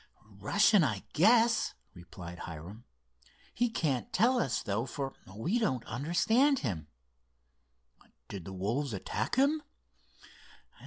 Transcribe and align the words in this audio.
"Russian, 0.39 0.83
I 0.83 1.03
guess," 1.13 1.75
replied 1.93 2.39
Hiram. 2.39 2.85
"He 3.53 3.69
can't 3.69 4.11
tell 4.11 4.39
us, 4.39 4.63
though, 4.63 4.87
for 4.87 5.13
we 5.31 5.59
don't 5.59 5.85
understand 5.85 6.57
him." 6.65 6.87
"Did 8.27 8.45
the 8.45 8.51
wolves 8.51 8.93
attack 8.93 9.35
him?" 9.35 9.61